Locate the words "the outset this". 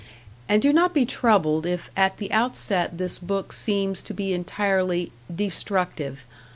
2.17-3.19